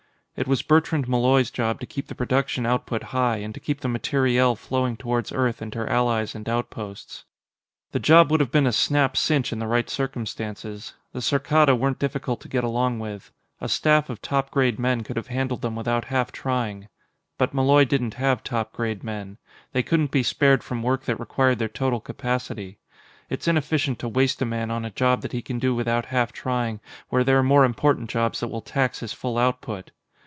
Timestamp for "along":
12.63-12.97